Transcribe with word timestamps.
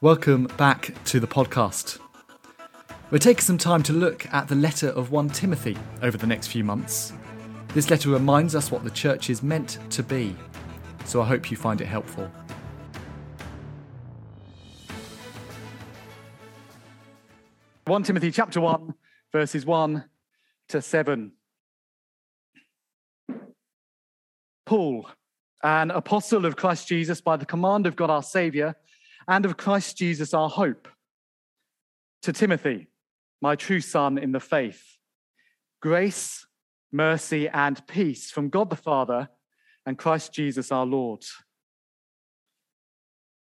Welcome 0.00 0.44
back 0.56 0.94
to 1.06 1.18
the 1.18 1.26
podcast. 1.26 1.98
We're 3.10 3.18
taking 3.18 3.40
some 3.40 3.58
time 3.58 3.82
to 3.82 3.92
look 3.92 4.32
at 4.32 4.46
the 4.46 4.54
letter 4.54 4.90
of 4.90 5.10
1 5.10 5.30
Timothy 5.30 5.76
over 6.02 6.16
the 6.16 6.26
next 6.28 6.46
few 6.46 6.62
months. 6.62 7.12
This 7.74 7.90
letter 7.90 8.10
reminds 8.10 8.54
us 8.54 8.70
what 8.70 8.84
the 8.84 8.90
church 8.90 9.28
is 9.28 9.42
meant 9.42 9.80
to 9.90 10.04
be, 10.04 10.36
so 11.04 11.20
I 11.20 11.24
hope 11.24 11.50
you 11.50 11.56
find 11.56 11.80
it 11.80 11.86
helpful. 11.86 12.30
One 17.86 18.04
Timothy 18.04 18.30
chapter 18.30 18.60
1, 18.60 18.94
verses 19.32 19.66
1 19.66 20.04
to 20.68 20.80
7. 20.80 21.32
Paul, 24.64 25.10
an 25.64 25.90
apostle 25.90 26.46
of 26.46 26.54
Christ 26.54 26.86
Jesus 26.86 27.20
by 27.20 27.36
the 27.36 27.46
command 27.46 27.88
of 27.88 27.96
God 27.96 28.10
our 28.10 28.22
Saviour 28.22 28.76
and 29.28 29.44
of 29.44 29.58
Christ 29.58 29.96
Jesus 29.98 30.32
our 30.32 30.48
hope. 30.48 30.88
To 32.22 32.32
Timothy, 32.32 32.88
my 33.40 33.54
true 33.54 33.80
son 33.80 34.18
in 34.18 34.32
the 34.32 34.40
faith, 34.40 34.82
grace, 35.80 36.46
mercy, 36.90 37.48
and 37.48 37.86
peace 37.86 38.30
from 38.30 38.48
God 38.48 38.70
the 38.70 38.76
Father 38.76 39.28
and 39.86 39.96
Christ 39.96 40.32
Jesus 40.32 40.72
our 40.72 40.86
Lord. 40.86 41.22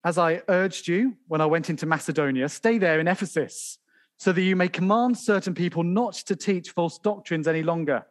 As 0.04 0.18
I 0.18 0.42
urged 0.48 0.88
you 0.88 1.16
when 1.28 1.40
I 1.40 1.46
went 1.46 1.68
into 1.68 1.86
Macedonia, 1.86 2.48
stay 2.48 2.78
there 2.78 2.98
in 2.98 3.08
Ephesus 3.08 3.78
so 4.18 4.32
that 4.32 4.42
you 4.42 4.56
may 4.56 4.68
command 4.68 5.18
certain 5.18 5.54
people 5.54 5.82
not 5.82 6.14
to 6.14 6.36
teach 6.36 6.70
false 6.70 6.98
doctrines 6.98 7.46
any 7.46 7.62
longer 7.62 8.06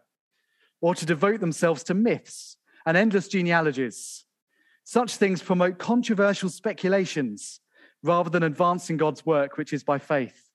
or 0.81 0.93
to 0.95 1.05
devote 1.05 1.39
themselves 1.39 1.83
to 1.83 1.93
myths 1.93 2.57
and 2.85 2.97
endless 2.97 3.27
genealogies. 3.27 4.25
Such 4.83 5.15
things 5.15 5.41
promote 5.41 5.77
controversial 5.77 6.49
speculations 6.49 7.59
rather 8.03 8.29
than 8.29 8.43
advancing 8.43 8.97
God's 8.97 9.25
work, 9.25 9.57
which 9.57 9.73
is 9.73 9.83
by 9.83 9.99
faith. 9.99 10.49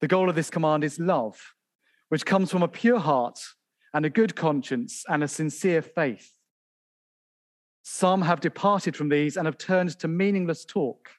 The 0.00 0.08
goal 0.08 0.28
of 0.28 0.34
this 0.34 0.50
command 0.50 0.84
is 0.84 0.98
love, 0.98 1.54
which 2.08 2.26
comes 2.26 2.50
from 2.50 2.62
a 2.62 2.68
pure 2.68 2.98
heart 2.98 3.40
and 3.94 4.04
a 4.04 4.10
good 4.10 4.36
conscience 4.36 5.04
and 5.08 5.22
a 5.22 5.28
sincere 5.28 5.82
faith. 5.82 6.32
Some 7.82 8.22
have 8.22 8.40
departed 8.40 8.96
from 8.96 9.08
these 9.08 9.36
and 9.36 9.46
have 9.46 9.58
turned 9.58 9.98
to 10.00 10.08
meaningless 10.08 10.64
talk. 10.64 11.10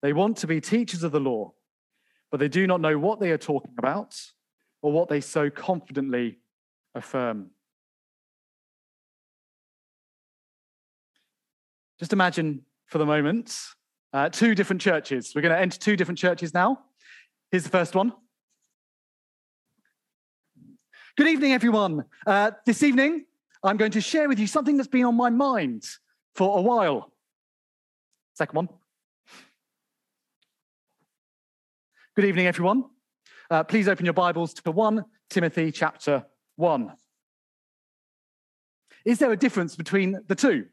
They 0.00 0.12
want 0.12 0.36
to 0.38 0.46
be 0.46 0.60
teachers 0.60 1.02
of 1.02 1.12
the 1.12 1.20
law, 1.20 1.54
but 2.30 2.40
they 2.40 2.48
do 2.48 2.66
not 2.66 2.80
know 2.80 2.98
what 2.98 3.20
they 3.20 3.30
are 3.30 3.38
talking 3.38 3.74
about 3.78 4.20
or 4.80 4.92
what 4.92 5.08
they 5.08 5.20
so 5.20 5.50
confidently 5.50 6.38
affirm. 6.94 7.50
Just 12.02 12.12
imagine 12.12 12.62
for 12.86 12.98
the 12.98 13.06
moment 13.06 13.56
uh, 14.12 14.28
two 14.28 14.56
different 14.56 14.82
churches. 14.82 15.34
We're 15.36 15.42
going 15.42 15.54
to 15.54 15.60
enter 15.60 15.78
two 15.78 15.94
different 15.94 16.18
churches 16.18 16.52
now. 16.52 16.80
Here's 17.52 17.62
the 17.62 17.70
first 17.70 17.94
one. 17.94 18.12
Good 21.16 21.28
evening, 21.28 21.52
everyone. 21.52 22.04
Uh, 22.26 22.50
this 22.66 22.82
evening, 22.82 23.26
I'm 23.62 23.76
going 23.76 23.92
to 23.92 24.00
share 24.00 24.28
with 24.28 24.40
you 24.40 24.48
something 24.48 24.76
that's 24.76 24.88
been 24.88 25.04
on 25.04 25.14
my 25.14 25.30
mind 25.30 25.84
for 26.34 26.58
a 26.58 26.60
while. 26.60 27.12
Second 28.34 28.56
one. 28.56 28.68
Good 32.16 32.24
evening, 32.24 32.48
everyone. 32.48 32.86
Uh, 33.48 33.62
please 33.62 33.86
open 33.86 34.06
your 34.06 34.14
Bibles 34.14 34.54
to 34.54 34.72
1 34.72 35.04
Timothy 35.30 35.70
chapter 35.70 36.26
1. 36.56 36.94
Is 39.04 39.20
there 39.20 39.30
a 39.30 39.36
difference 39.36 39.76
between 39.76 40.18
the 40.26 40.34
two? 40.34 40.66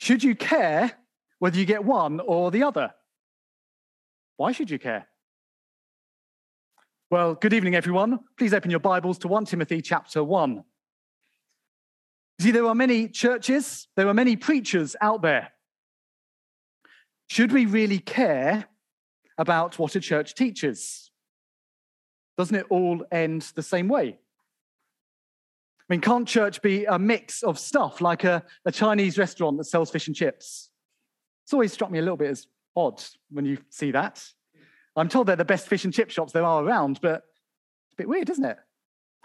Should 0.00 0.24
you 0.24 0.34
care 0.34 0.92
whether 1.40 1.58
you 1.58 1.66
get 1.66 1.84
one 1.84 2.20
or 2.20 2.50
the 2.50 2.62
other? 2.62 2.92
Why 4.38 4.52
should 4.52 4.70
you 4.70 4.78
care? 4.78 5.06
Well, 7.10 7.34
good 7.34 7.52
evening, 7.52 7.74
everyone. 7.74 8.20
Please 8.38 8.54
open 8.54 8.70
your 8.70 8.80
Bibles 8.80 9.18
to 9.18 9.28
1 9.28 9.44
Timothy 9.44 9.82
chapter 9.82 10.24
1. 10.24 10.64
See, 12.40 12.50
there 12.50 12.66
are 12.66 12.74
many 12.74 13.08
churches, 13.08 13.88
there 13.94 14.08
are 14.08 14.14
many 14.14 14.36
preachers 14.36 14.96
out 15.02 15.20
there. 15.20 15.52
Should 17.28 17.52
we 17.52 17.66
really 17.66 17.98
care 17.98 18.64
about 19.36 19.78
what 19.78 19.96
a 19.96 20.00
church 20.00 20.34
teaches? 20.34 21.10
Doesn't 22.38 22.56
it 22.56 22.66
all 22.70 23.04
end 23.12 23.42
the 23.54 23.62
same 23.62 23.88
way? 23.88 24.18
I 25.90 25.94
mean, 25.94 26.02
can't 26.02 26.28
church 26.28 26.62
be 26.62 26.84
a 26.84 27.00
mix 27.00 27.42
of 27.42 27.58
stuff 27.58 28.00
like 28.00 28.22
a, 28.22 28.44
a 28.64 28.70
Chinese 28.70 29.18
restaurant 29.18 29.58
that 29.58 29.64
sells 29.64 29.90
fish 29.90 30.06
and 30.06 30.14
chips? 30.14 30.70
It's 31.44 31.52
always 31.52 31.72
struck 31.72 31.90
me 31.90 31.98
a 31.98 32.02
little 32.02 32.16
bit 32.16 32.30
as 32.30 32.46
odd 32.76 33.02
when 33.28 33.44
you 33.44 33.58
see 33.70 33.90
that. 33.90 34.24
I'm 34.94 35.08
told 35.08 35.26
they're 35.26 35.34
the 35.34 35.44
best 35.44 35.66
fish 35.66 35.84
and 35.84 35.92
chip 35.92 36.10
shops 36.10 36.32
there 36.32 36.44
are 36.44 36.62
around, 36.62 37.00
but 37.02 37.24
it's 37.86 37.94
a 37.94 37.96
bit 37.96 38.08
weird, 38.08 38.30
isn't 38.30 38.44
it? 38.44 38.56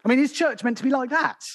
I 0.04 0.10
mean, 0.10 0.18
is 0.18 0.34
church 0.34 0.64
meant 0.64 0.78
to 0.78 0.84
be 0.84 0.90
like 0.90 1.12
that? 1.12 1.46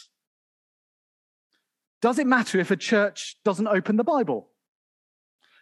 Does 2.00 2.20
it 2.20 2.26
matter 2.28 2.60
if 2.60 2.70
a 2.70 2.76
church 2.76 3.36
doesn't 3.44 3.66
open 3.66 3.96
the 3.96 4.04
Bible? 4.04 4.50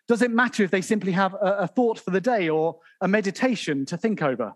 Does 0.09 0.21
it 0.21 0.31
matter 0.31 0.63
if 0.63 0.71
they 0.71 0.83
simply 0.83 1.13
have 1.13 1.33
a, 1.33 1.61
a 1.61 1.67
thought 1.67 1.99
for 1.99 2.11
the 2.11 2.21
day 2.21 2.51
or 2.51 2.81
a 3.01 3.09
meditation 3.09 3.87
to 3.87 3.97
think 3.97 4.21
over? 4.21 4.53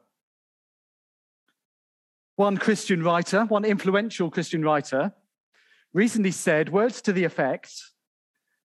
One 2.37 2.57
Christian 2.57 3.03
writer, 3.03 3.45
one 3.45 3.65
influential 3.65 4.31
Christian 4.31 4.63
writer, 4.63 5.13
recently 5.93 6.31
said 6.31 6.71
words 6.71 7.03
to 7.03 7.13
the 7.13 7.25
effect 7.25 7.73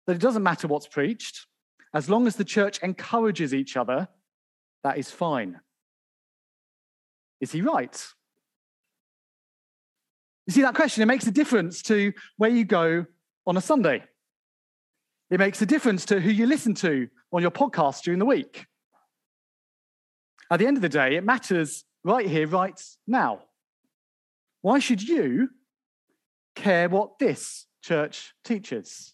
that 0.06 0.16
it 0.16 0.22
doesn't 0.22 0.44
matter 0.44 0.68
what's 0.68 0.88
preached, 0.88 1.48
as 1.94 2.10
long 2.10 2.28
as 2.28 2.36
the 2.36 2.44
church 2.44 2.80
encourages 2.84 3.54
each 3.54 3.76
other, 3.76 4.08
that 4.84 4.98
is 4.98 5.10
fine. 5.10 5.60
Is 7.42 7.52
he 7.52 7.62
right? 7.62 8.06
You 10.46 10.54
see, 10.54 10.62
that 10.62 10.76
question, 10.76 11.02
it 11.02 11.08
makes 11.08 11.26
a 11.26 11.32
difference 11.32 11.82
to 11.84 12.14
where 12.38 12.52
you 12.52 12.66
go 12.66 13.06
on 13.48 13.58
a 13.58 13.62
Sunday. 13.62 14.04
It 15.32 15.40
makes 15.40 15.62
a 15.62 15.66
difference 15.66 16.06
to 16.06 16.20
who 16.20 16.30
you 16.30 16.46
listen 16.46 16.76
to 16.76 17.08
on 17.32 17.42
your 17.42 17.52
podcast 17.52 18.04
during 18.04 18.20
the 18.20 18.26
week. 18.26 18.68
At 20.52 20.60
the 20.60 20.68
end 20.68 20.78
of 20.78 20.82
the 20.82 20.90
day, 20.90 21.16
it 21.16 21.24
matters 21.24 21.84
right 22.04 22.28
here, 22.28 22.46
right 22.48 22.80
now. 23.08 23.42
Why 24.66 24.80
should 24.80 25.08
you 25.08 25.50
care 26.56 26.90
what 26.90 27.20
this 27.20 27.68
church 27.84 28.34
teaches? 28.44 29.14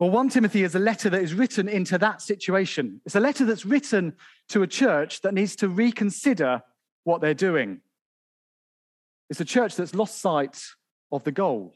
Well, 0.00 0.10
1 0.10 0.30
Timothy 0.30 0.64
is 0.64 0.74
a 0.74 0.80
letter 0.80 1.08
that 1.10 1.22
is 1.22 1.32
written 1.32 1.68
into 1.68 1.96
that 1.98 2.22
situation. 2.22 3.00
It's 3.06 3.14
a 3.14 3.20
letter 3.20 3.44
that's 3.44 3.64
written 3.64 4.14
to 4.48 4.64
a 4.64 4.66
church 4.66 5.20
that 5.20 5.32
needs 5.32 5.54
to 5.56 5.68
reconsider 5.68 6.62
what 7.04 7.20
they're 7.20 7.32
doing. 7.32 7.82
It's 9.28 9.40
a 9.40 9.44
church 9.44 9.76
that's 9.76 9.94
lost 9.94 10.20
sight 10.20 10.60
of 11.12 11.22
the 11.22 11.30
goal. 11.30 11.72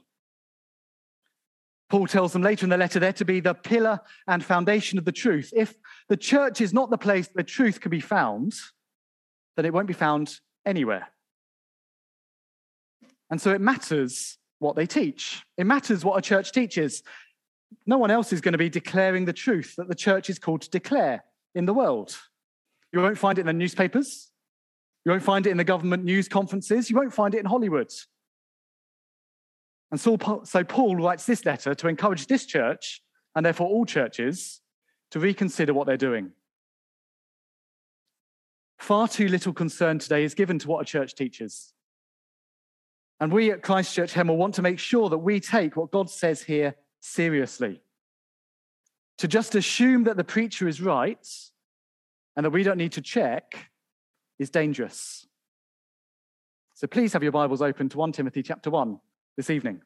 Paul 1.89 2.09
tells 2.09 2.33
them 2.33 2.43
later 2.43 2.67
in 2.67 2.71
the 2.71 2.77
letter 2.77 2.99
they're 2.99 3.13
to 3.13 3.25
be 3.25 3.39
the 3.39 3.55
pillar 3.55 4.01
and 4.27 4.45
foundation 4.45 4.99
of 4.99 5.05
the 5.05 5.13
truth. 5.13 5.53
If 5.55 5.77
the 6.09 6.17
church 6.17 6.61
is 6.61 6.75
not 6.75 6.91
the 6.91 6.99
place 6.99 7.29
where 7.33 7.45
truth 7.45 7.81
can 7.81 7.91
be 7.91 8.01
found, 8.01 8.55
then 9.57 9.65
it 9.65 9.73
won't 9.73 9.87
be 9.87 9.93
found 9.95 10.41
anywhere. 10.67 11.14
And 13.35 13.41
so 13.41 13.51
it 13.51 13.61
matters 13.61 14.39
what 14.61 14.77
they 14.77 14.87
teach. 14.87 15.43
It 15.57 15.67
matters 15.67 16.05
what 16.05 16.17
a 16.17 16.23
church 16.23 16.53
teaches. 16.53 17.03
No 17.85 17.99
one 17.99 18.13
else 18.13 18.33
is 18.33 18.41
going 18.41 18.53
to 18.53 18.59
be 18.59 18.69
declaring 18.69 19.25
the 19.25 19.33
truth 19.33 19.75
that 19.77 19.89
the 19.89 19.95
church 19.97 20.31
is 20.31 20.39
called 20.39 20.63
to 20.63 20.71
declare 20.71 21.25
in 21.53 21.67
the 21.67 21.75
world. 21.75 22.17
You 22.93 23.01
won't 23.01 23.19
find 23.19 23.37
it 23.37 23.41
in 23.41 23.49
the 23.49 23.53
newspapers. 23.53 24.31
You 25.05 25.11
won't 25.11 25.25
find 25.25 25.49
it 25.49 25.51
in 25.51 25.57
the 25.57 25.65
government 25.65 26.05
news 26.05 26.29
conferences. 26.29 26.89
You 26.89 26.95
won't 26.95 27.13
find 27.13 27.35
it 27.35 27.41
in 27.41 27.47
Hollywood. 27.47 27.93
And 29.91 30.01
so 30.01 30.17
Paul 30.17 30.95
writes 30.95 31.27
this 31.27 31.45
letter 31.45 31.75
to 31.75 31.89
encourage 31.89 32.29
this 32.29 32.47
church, 32.47 33.03
and 33.35 33.45
therefore 33.45 33.67
all 33.67 33.85
churches, 33.85 34.61
to 35.11 35.19
reconsider 35.19 35.75
what 35.75 35.89
they're 35.89 35.97
doing. 35.97 36.31
Far 38.79 39.09
too 39.09 39.27
little 39.27 39.53
concern 39.53 39.99
today 39.99 40.23
is 40.23 40.35
given 40.35 40.61
to 40.61 40.69
what 40.69 40.83
a 40.83 40.85
church 40.85 41.17
teaches. 41.17 41.74
And 43.21 43.33
we 43.33 43.51
at 43.51 43.63
Christchurch 43.63 44.13
Hemel 44.13 44.37
want 44.37 44.55
to 44.57 44.63
make 44.63 44.79
sure 44.79 45.09
that 45.09 45.19
we 45.19 45.41
take 45.41 45.77
what 45.77 45.91
God 45.91 46.11
says 46.11 46.43
here 46.43 46.75
seriously. 47.01 47.81
To 49.19 49.29
just 49.29 49.55
assume 49.55 50.05
that 50.05 50.17
the 50.17 50.25
preacher 50.25 50.67
is 50.67 50.81
right 50.81 51.27
and 52.37 52.45
that 52.45 52.51
we 52.51 52.65
don't 52.65 52.79
need 52.79 52.93
to 52.93 53.01
check 53.01 53.71
is 54.39 54.51
dangerous. 54.51 55.27
So 56.75 56.89
please 56.89 57.13
have 57.13 57.23
your 57.23 57.33
Bibles 57.33 57.63
open 57.63 57.89
to 57.91 57.99
1 57.99 58.13
Timothy 58.13 58.43
chapter 58.43 58.69
1 58.69 58.99
this 59.37 59.49
evening. 59.49 59.81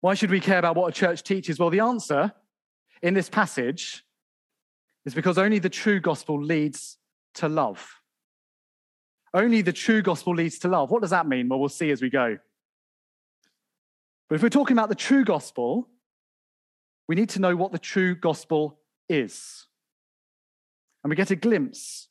Why 0.00 0.14
should 0.14 0.30
we 0.30 0.40
care 0.40 0.58
about 0.58 0.76
what 0.76 0.88
a 0.88 0.92
church 0.92 1.22
teaches? 1.22 1.58
Well, 1.58 1.70
the 1.70 1.80
answer 1.80 2.32
in 3.02 3.14
this 3.14 3.28
passage 3.28 4.04
is 5.04 5.14
because 5.14 5.38
only 5.38 5.58
the 5.58 5.68
true 5.68 6.00
gospel 6.00 6.42
leads 6.42 6.98
to 7.34 7.48
love. 7.48 7.99
Only 9.32 9.62
the 9.62 9.72
true 9.72 10.02
gospel 10.02 10.34
leads 10.34 10.58
to 10.60 10.68
love. 10.68 10.90
What 10.90 11.02
does 11.02 11.10
that 11.10 11.26
mean? 11.26 11.48
Well, 11.48 11.60
we'll 11.60 11.68
see 11.68 11.90
as 11.90 12.02
we 12.02 12.10
go. 12.10 12.38
But 14.28 14.36
if 14.36 14.42
we're 14.42 14.48
talking 14.48 14.76
about 14.76 14.88
the 14.88 14.94
true 14.94 15.24
gospel, 15.24 15.88
we 17.08 17.14
need 17.14 17.30
to 17.30 17.40
know 17.40 17.56
what 17.56 17.72
the 17.72 17.78
true 17.78 18.14
gospel 18.14 18.78
is. 19.08 19.66
And 21.02 21.10
we 21.10 21.16
get 21.16 21.30
a 21.30 21.36
glimpse 21.36 22.08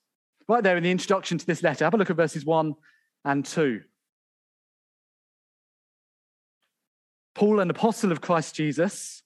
right 0.47 0.63
there 0.63 0.77
in 0.77 0.83
the 0.83 0.91
introduction 0.91 1.37
to 1.37 1.45
this 1.45 1.63
letter. 1.63 1.85
Have 1.85 1.93
a 1.93 1.97
look 1.97 2.09
at 2.09 2.17
verses 2.17 2.45
1 2.45 2.75
and 3.25 3.45
2. 3.45 3.81
Paul, 7.35 7.59
an 7.59 7.69
apostle 7.69 8.11
of 8.11 8.19
Christ 8.19 8.55
Jesus, 8.55 9.23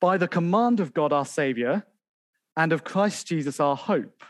by 0.00 0.18
the 0.18 0.28
command 0.28 0.80
of 0.80 0.92
God 0.92 1.12
our 1.12 1.24
Saviour, 1.24 1.86
and 2.56 2.72
of 2.72 2.84
Christ 2.84 3.26
Jesus 3.28 3.60
our 3.60 3.76
hope. 3.76 4.22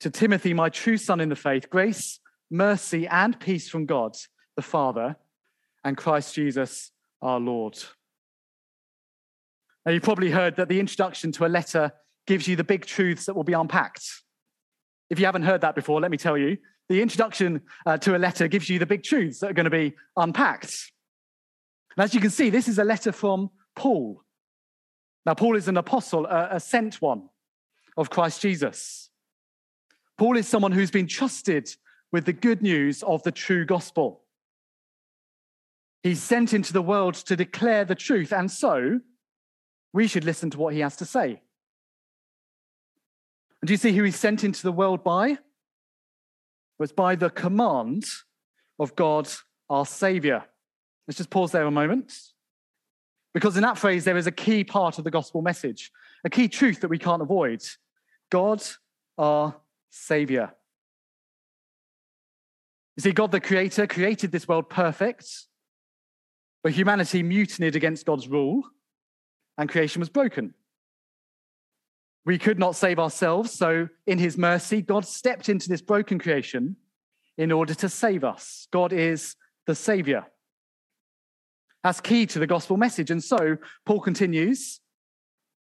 To 0.00 0.10
Timothy, 0.10 0.52
my 0.52 0.68
true 0.68 0.96
son 0.96 1.20
in 1.20 1.28
the 1.28 1.36
faith, 1.36 1.70
grace, 1.70 2.20
mercy, 2.50 3.06
and 3.06 3.38
peace 3.38 3.68
from 3.68 3.86
God 3.86 4.16
the 4.56 4.62
Father 4.62 5.16
and 5.84 5.96
Christ 5.96 6.34
Jesus 6.34 6.90
our 7.22 7.40
Lord. 7.40 7.78
Now, 9.84 9.92
you've 9.92 10.02
probably 10.02 10.30
heard 10.30 10.56
that 10.56 10.68
the 10.68 10.80
introduction 10.80 11.30
to 11.32 11.46
a 11.46 11.48
letter 11.48 11.92
gives 12.26 12.48
you 12.48 12.56
the 12.56 12.64
big 12.64 12.84
truths 12.84 13.26
that 13.26 13.36
will 13.36 13.44
be 13.44 13.52
unpacked. 13.52 14.04
If 15.10 15.20
you 15.20 15.26
haven't 15.26 15.44
heard 15.44 15.60
that 15.60 15.76
before, 15.76 16.00
let 16.00 16.10
me 16.10 16.16
tell 16.16 16.36
you. 16.36 16.58
The 16.88 17.02
introduction 17.02 17.62
uh, 17.84 17.96
to 17.98 18.16
a 18.16 18.18
letter 18.18 18.48
gives 18.48 18.68
you 18.68 18.78
the 18.78 18.86
big 18.86 19.02
truths 19.02 19.40
that 19.40 19.50
are 19.50 19.54
going 19.54 19.64
to 19.64 19.70
be 19.70 19.94
unpacked. 20.16 20.92
And 21.96 22.04
as 22.04 22.14
you 22.14 22.20
can 22.20 22.30
see, 22.30 22.50
this 22.50 22.68
is 22.68 22.78
a 22.78 22.84
letter 22.84 23.12
from 23.12 23.50
Paul. 23.74 24.22
Now, 25.24 25.34
Paul 25.34 25.56
is 25.56 25.68
an 25.68 25.76
apostle, 25.76 26.26
a, 26.26 26.48
a 26.52 26.60
sent 26.60 27.00
one 27.00 27.28
of 27.96 28.10
Christ 28.10 28.40
Jesus. 28.40 29.10
Paul 30.18 30.36
is 30.36 30.48
someone 30.48 30.72
who's 30.72 30.90
been 30.90 31.06
trusted 31.06 31.68
with 32.12 32.24
the 32.24 32.32
good 32.32 32.62
news 32.62 33.02
of 33.02 33.22
the 33.22 33.32
true 33.32 33.64
gospel. 33.64 34.22
He's 36.02 36.22
sent 36.22 36.54
into 36.54 36.72
the 36.72 36.82
world 36.82 37.14
to 37.14 37.36
declare 37.36 37.84
the 37.84 37.94
truth, 37.94 38.32
and 38.32 38.50
so 38.50 39.00
we 39.92 40.06
should 40.06 40.24
listen 40.24 40.50
to 40.50 40.58
what 40.58 40.72
he 40.72 40.80
has 40.80 40.96
to 40.96 41.04
say. 41.04 41.42
And 43.60 43.66
do 43.66 43.72
you 43.72 43.78
see 43.78 43.92
who 43.92 44.04
he's 44.04 44.16
sent 44.16 44.44
into 44.44 44.62
the 44.62 44.72
world 44.72 45.02
by? 45.02 45.30
It 45.30 45.38
was 46.78 46.92
by 46.92 47.16
the 47.16 47.30
command 47.30 48.04
of 48.78 48.94
God, 48.94 49.28
our 49.68 49.86
Savior. 49.86 50.44
Let's 51.08 51.18
just 51.18 51.30
pause 51.30 51.52
there 51.52 51.66
a 51.66 51.70
moment. 51.70 52.12
Because 53.34 53.56
in 53.56 53.62
that 53.62 53.78
phrase, 53.78 54.04
there 54.04 54.16
is 54.16 54.26
a 54.26 54.32
key 54.32 54.64
part 54.64 54.98
of 54.98 55.04
the 55.04 55.10
gospel 55.10 55.42
message, 55.42 55.90
a 56.24 56.30
key 56.30 56.48
truth 56.48 56.80
that 56.80 56.88
we 56.88 56.98
can't 56.98 57.22
avoid 57.22 57.62
God, 58.30 58.62
our 59.18 59.56
Savior. 59.96 60.52
You 62.96 63.02
see, 63.02 63.12
God 63.12 63.32
the 63.32 63.40
Creator 63.40 63.86
created 63.86 64.32
this 64.32 64.48
world 64.48 64.70
perfect, 64.70 65.28
but 66.62 66.72
humanity 66.72 67.22
mutinied 67.22 67.76
against 67.76 68.06
God's 68.06 68.28
rule, 68.28 68.62
and 69.58 69.68
creation 69.68 70.00
was 70.00 70.08
broken. 70.08 70.54
We 72.24 72.38
could 72.38 72.58
not 72.58 72.74
save 72.74 72.98
ourselves, 72.98 73.52
so 73.52 73.88
in 74.06 74.18
His 74.18 74.36
mercy, 74.36 74.82
God 74.82 75.06
stepped 75.06 75.48
into 75.48 75.68
this 75.68 75.82
broken 75.82 76.18
creation 76.18 76.76
in 77.38 77.52
order 77.52 77.74
to 77.74 77.88
save 77.88 78.24
us. 78.24 78.66
God 78.72 78.92
is 78.92 79.36
the 79.66 79.74
Savior. 79.74 80.26
That's 81.84 82.00
key 82.00 82.26
to 82.26 82.38
the 82.38 82.46
gospel 82.46 82.76
message. 82.76 83.10
And 83.10 83.22
so 83.22 83.58
Paul 83.84 84.00
continues 84.00 84.80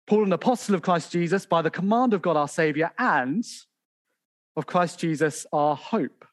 Paul, 0.07 0.23
an 0.23 0.33
apostle 0.33 0.75
of 0.75 0.83
Christ 0.83 1.11
Jesus, 1.11 1.45
by 1.45 1.61
the 1.61 1.71
command 1.71 2.13
of 2.13 2.21
God 2.21 2.37
our 2.37 2.47
Savior, 2.47 2.91
and 2.97 3.43
of 4.55 4.65
Christ 4.65 4.99
Jesus 4.99 5.45
our 5.51 5.75
hope. 5.75 6.25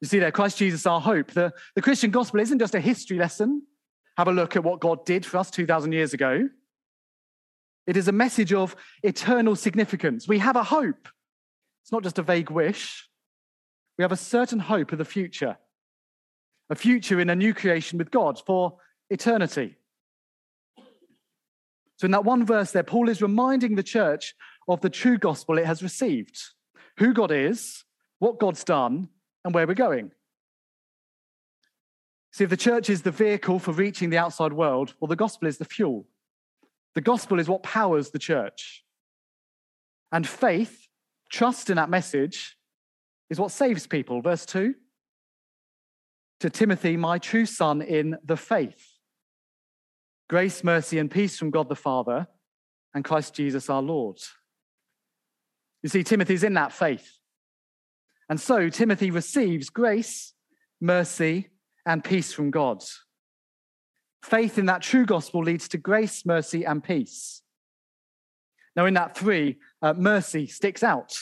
You 0.00 0.08
see 0.08 0.18
there, 0.18 0.30
Christ 0.30 0.58
Jesus 0.58 0.86
our 0.86 1.00
hope. 1.00 1.32
The, 1.32 1.52
the 1.74 1.82
Christian 1.82 2.10
gospel 2.10 2.40
isn't 2.40 2.58
just 2.58 2.74
a 2.74 2.80
history 2.80 3.18
lesson. 3.18 3.62
Have 4.16 4.28
a 4.28 4.32
look 4.32 4.56
at 4.56 4.64
what 4.64 4.80
God 4.80 5.04
did 5.04 5.24
for 5.24 5.38
us 5.38 5.50
2,000 5.50 5.92
years 5.92 6.14
ago. 6.14 6.48
It 7.86 7.96
is 7.96 8.08
a 8.08 8.12
message 8.12 8.52
of 8.52 8.74
eternal 9.02 9.56
significance. 9.56 10.26
We 10.26 10.38
have 10.38 10.56
a 10.56 10.64
hope. 10.64 11.08
It's 11.82 11.92
not 11.92 12.02
just 12.02 12.18
a 12.18 12.22
vague 12.22 12.50
wish. 12.50 13.08
We 13.96 14.02
have 14.02 14.12
a 14.12 14.16
certain 14.16 14.58
hope 14.58 14.92
of 14.92 14.98
the 14.98 15.04
future 15.04 15.56
a 16.68 16.74
future 16.74 17.20
in 17.20 17.30
a 17.30 17.36
new 17.36 17.54
creation 17.54 17.98
with 17.98 18.10
God 18.10 18.40
for 18.44 18.78
eternity. 19.10 19.76
So, 21.98 22.04
in 22.04 22.10
that 22.10 22.24
one 22.24 22.44
verse 22.44 22.72
there, 22.72 22.82
Paul 22.82 23.08
is 23.08 23.22
reminding 23.22 23.74
the 23.74 23.82
church 23.82 24.34
of 24.68 24.80
the 24.80 24.90
true 24.90 25.18
gospel 25.18 25.58
it 25.58 25.66
has 25.66 25.82
received 25.82 26.38
who 26.98 27.12
God 27.12 27.30
is, 27.30 27.84
what 28.18 28.38
God's 28.38 28.64
done, 28.64 29.08
and 29.44 29.54
where 29.54 29.66
we're 29.66 29.74
going. 29.74 30.12
See, 32.32 32.44
if 32.44 32.50
the 32.50 32.56
church 32.56 32.90
is 32.90 33.02
the 33.02 33.10
vehicle 33.10 33.58
for 33.58 33.72
reaching 33.72 34.10
the 34.10 34.18
outside 34.18 34.52
world, 34.52 34.94
well, 35.00 35.08
the 35.08 35.16
gospel 35.16 35.48
is 35.48 35.58
the 35.58 35.64
fuel. 35.64 36.06
The 36.94 37.00
gospel 37.00 37.38
is 37.38 37.48
what 37.48 37.62
powers 37.62 38.10
the 38.10 38.18
church. 38.18 38.84
And 40.12 40.26
faith, 40.26 40.88
trust 41.30 41.70
in 41.70 41.76
that 41.76 41.90
message, 41.90 42.56
is 43.30 43.38
what 43.40 43.50
saves 43.50 43.86
people. 43.86 44.20
Verse 44.22 44.46
2 44.46 44.74
to 46.40 46.50
Timothy, 46.50 46.96
my 46.96 47.18
true 47.18 47.46
son 47.46 47.80
in 47.80 48.16
the 48.24 48.36
faith. 48.36 48.98
Grace, 50.28 50.62
mercy, 50.62 50.98
and 50.98 51.10
peace 51.10 51.38
from 51.38 51.50
God 51.50 51.68
the 51.68 51.74
Father 51.74 52.26
and 52.94 53.04
Christ 53.04 53.34
Jesus 53.34 53.70
our 53.70 53.80
Lord. 53.80 54.18
You 55.86 55.90
see, 55.90 56.02
Timothy's 56.02 56.42
in 56.42 56.54
that 56.54 56.72
faith. 56.72 57.20
And 58.28 58.40
so 58.40 58.68
Timothy 58.68 59.12
receives 59.12 59.70
grace, 59.70 60.32
mercy, 60.80 61.50
and 61.86 62.02
peace 62.02 62.32
from 62.32 62.50
God. 62.50 62.82
Faith 64.20 64.58
in 64.58 64.66
that 64.66 64.82
true 64.82 65.06
gospel 65.06 65.44
leads 65.44 65.68
to 65.68 65.78
grace, 65.78 66.26
mercy, 66.26 66.64
and 66.64 66.82
peace. 66.82 67.40
Now, 68.74 68.86
in 68.86 68.94
that 68.94 69.16
three, 69.16 69.58
uh, 69.80 69.92
mercy 69.92 70.48
sticks 70.48 70.82
out. 70.82 71.16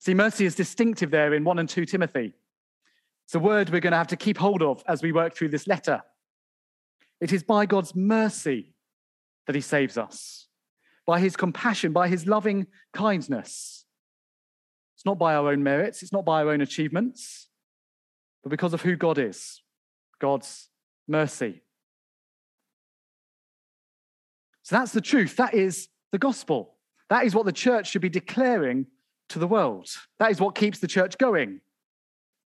See, 0.00 0.14
mercy 0.14 0.44
is 0.44 0.56
distinctive 0.56 1.12
there 1.12 1.32
in 1.32 1.44
1 1.44 1.60
and 1.60 1.68
2 1.68 1.84
Timothy. 1.84 2.34
It's 3.26 3.36
a 3.36 3.38
word 3.38 3.70
we're 3.70 3.78
going 3.78 3.92
to 3.92 3.96
have 3.96 4.08
to 4.08 4.16
keep 4.16 4.38
hold 4.38 4.60
of 4.60 4.82
as 4.88 5.04
we 5.04 5.12
work 5.12 5.36
through 5.36 5.50
this 5.50 5.68
letter. 5.68 6.02
It 7.20 7.32
is 7.32 7.44
by 7.44 7.64
God's 7.64 7.94
mercy 7.94 8.74
that 9.46 9.54
he 9.54 9.60
saves 9.60 9.96
us, 9.96 10.48
by 11.06 11.20
his 11.20 11.36
compassion, 11.36 11.92
by 11.92 12.08
his 12.08 12.26
loving 12.26 12.66
kindness. 12.92 13.80
It's 15.00 15.06
not 15.06 15.18
by 15.18 15.34
our 15.34 15.48
own 15.50 15.62
merits, 15.62 16.02
it's 16.02 16.12
not 16.12 16.26
by 16.26 16.42
our 16.42 16.50
own 16.50 16.60
achievements, 16.60 17.48
but 18.42 18.50
because 18.50 18.74
of 18.74 18.82
who 18.82 18.96
God 18.96 19.16
is 19.16 19.62
God's 20.18 20.68
mercy. 21.08 21.62
So 24.62 24.76
that's 24.76 24.92
the 24.92 25.00
truth. 25.00 25.36
That 25.36 25.54
is 25.54 25.88
the 26.12 26.18
gospel. 26.18 26.74
That 27.08 27.24
is 27.24 27.34
what 27.34 27.46
the 27.46 27.52
church 27.52 27.88
should 27.88 28.02
be 28.02 28.10
declaring 28.10 28.88
to 29.30 29.38
the 29.38 29.46
world. 29.46 29.88
That 30.18 30.32
is 30.32 30.38
what 30.38 30.54
keeps 30.54 30.80
the 30.80 30.86
church 30.86 31.16
going. 31.16 31.62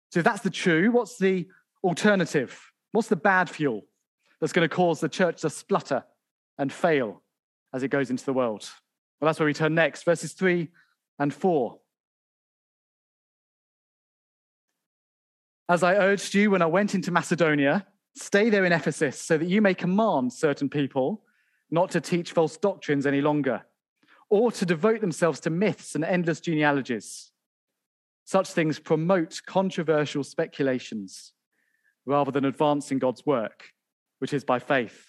So 0.09 0.21
if 0.21 0.23
that's 0.23 0.41
the 0.41 0.49
true, 0.49 0.89
what's 0.91 1.19
the 1.19 1.47
alternative? 1.83 2.59
What's 2.93 3.09
the 3.09 3.15
bad 3.15 3.47
fuel 3.47 3.83
that's 4.41 4.53
going 4.53 4.67
to 4.67 4.75
cause 4.75 5.01
the 5.01 5.07
church 5.07 5.41
to 5.41 5.51
splutter 5.51 6.03
and 6.57 6.73
fail 6.73 7.21
as 7.75 7.83
it 7.83 7.89
goes 7.89 8.09
into 8.09 8.25
the 8.25 8.33
world? 8.33 8.67
Well, 9.21 9.27
that's 9.27 9.39
where 9.39 9.45
we 9.45 9.53
turn 9.53 9.75
next, 9.75 10.01
verses 10.01 10.33
3 10.33 10.67
and 11.19 11.31
4. 11.31 11.77
As 15.69 15.83
I 15.83 15.93
urged 15.93 16.33
you 16.33 16.49
when 16.49 16.63
I 16.63 16.65
went 16.65 16.95
into 16.95 17.11
Macedonia, 17.11 17.85
stay 18.15 18.49
there 18.49 18.65
in 18.65 18.71
Ephesus 18.71 19.21
so 19.21 19.37
that 19.37 19.47
you 19.47 19.61
may 19.61 19.75
command 19.75 20.33
certain 20.33 20.67
people 20.67 21.21
not 21.69 21.91
to 21.91 22.01
teach 22.01 22.31
false 22.31 22.57
doctrines 22.57 23.05
any 23.05 23.21
longer, 23.21 23.61
or 24.31 24.51
to 24.51 24.65
devote 24.65 24.99
themselves 24.99 25.39
to 25.41 25.51
myths 25.51 25.93
and 25.93 26.03
endless 26.03 26.39
genealogies. 26.39 27.31
Such 28.25 28.49
things 28.49 28.79
promote 28.79 29.41
controversial 29.45 30.23
speculations 30.23 31.33
rather 32.05 32.31
than 32.31 32.45
advancing 32.45 32.97
God's 32.97 33.23
work, 33.23 33.65
which 34.17 34.33
is 34.33 34.43
by 34.43 34.57
faith. 34.57 35.05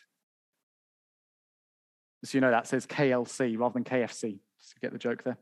So 2.22 2.36
you 2.36 2.42
know 2.42 2.50
that 2.50 2.66
says 2.66 2.86
KLC 2.86 3.58
rather 3.58 3.72
than 3.72 3.84
KFC, 3.84 4.40
just 4.58 4.74
to 4.74 4.80
get 4.82 4.92
the 4.92 4.98
joke 4.98 5.24
there. 5.24 5.38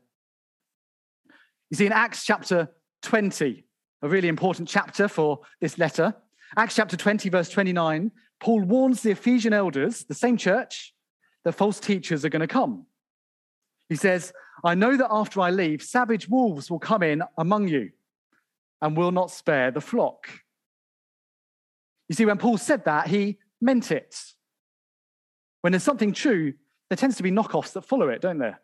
You 1.69 1.75
see, 1.75 1.85
in 1.85 1.91
Acts 1.91 2.23
chapter 2.23 2.69
20, 3.01 3.65
a 4.01 4.09
really 4.09 4.27
important 4.27 4.67
chapter 4.67 5.07
for 5.07 5.39
this 5.59 5.77
letter, 5.77 6.15
Acts 6.57 6.75
chapter 6.75 6.97
20, 6.97 7.29
verse 7.29 7.49
29, 7.49 8.11
Paul 8.39 8.61
warns 8.61 9.01
the 9.01 9.11
Ephesian 9.11 9.53
elders, 9.53 10.05
the 10.05 10.13
same 10.13 10.37
church, 10.37 10.93
that 11.43 11.53
false 11.53 11.79
teachers 11.79 12.25
are 12.25 12.29
going 12.29 12.41
to 12.41 12.47
come. 12.47 12.85
He 13.87 13.95
says, 13.95 14.33
I 14.63 14.75
know 14.75 14.97
that 14.97 15.07
after 15.11 15.41
I 15.41 15.51
leave, 15.51 15.81
savage 15.81 16.27
wolves 16.27 16.69
will 16.69 16.79
come 16.79 17.03
in 17.03 17.23
among 17.37 17.67
you 17.67 17.91
and 18.81 18.95
will 18.97 19.11
not 19.11 19.31
spare 19.31 19.71
the 19.71 19.81
flock. 19.81 20.29
You 22.07 22.15
see, 22.15 22.25
when 22.25 22.37
Paul 22.37 22.57
said 22.57 22.85
that, 22.85 23.07
he 23.07 23.37
meant 23.61 23.91
it. 23.91 24.15
When 25.61 25.71
there's 25.71 25.83
something 25.83 26.13
true, 26.13 26.53
there 26.89 26.97
tends 26.97 27.17
to 27.17 27.23
be 27.23 27.31
knockoffs 27.31 27.73
that 27.73 27.85
follow 27.85 28.09
it, 28.09 28.21
don't 28.21 28.39
there? 28.39 28.59